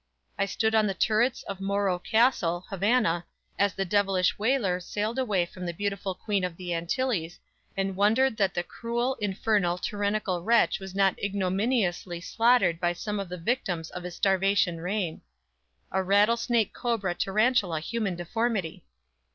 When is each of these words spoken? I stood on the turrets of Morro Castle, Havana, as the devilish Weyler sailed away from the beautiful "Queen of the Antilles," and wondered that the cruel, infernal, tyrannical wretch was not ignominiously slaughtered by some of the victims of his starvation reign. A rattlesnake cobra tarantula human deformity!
I 0.35 0.47
stood 0.47 0.73
on 0.73 0.87
the 0.87 0.95
turrets 0.95 1.43
of 1.43 1.61
Morro 1.61 1.99
Castle, 1.99 2.65
Havana, 2.71 3.23
as 3.59 3.75
the 3.75 3.85
devilish 3.85 4.39
Weyler 4.39 4.79
sailed 4.79 5.19
away 5.19 5.45
from 5.45 5.63
the 5.67 5.75
beautiful 5.75 6.15
"Queen 6.15 6.43
of 6.43 6.57
the 6.57 6.73
Antilles," 6.73 7.37
and 7.77 7.95
wondered 7.95 8.35
that 8.37 8.55
the 8.55 8.63
cruel, 8.63 9.13
infernal, 9.21 9.77
tyrannical 9.77 10.41
wretch 10.41 10.79
was 10.79 10.95
not 10.95 11.19
ignominiously 11.23 12.19
slaughtered 12.19 12.79
by 12.79 12.93
some 12.93 13.19
of 13.19 13.29
the 13.29 13.37
victims 13.37 13.91
of 13.91 14.01
his 14.01 14.15
starvation 14.15 14.79
reign. 14.81 15.21
A 15.91 16.01
rattlesnake 16.01 16.73
cobra 16.73 17.13
tarantula 17.13 17.79
human 17.79 18.15
deformity! 18.15 18.83